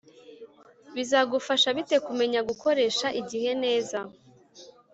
[0.95, 3.99] bizagufasha bite kumenya gukoresha igihe neza